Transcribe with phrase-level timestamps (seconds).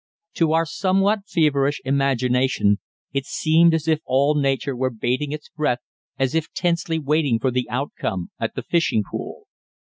[0.33, 2.79] To our somewhat feverish imagination
[3.13, 5.77] it seemed as if all nature were bating its breath
[6.17, 9.43] as if tensely waiting for the outcome at the fishing pool.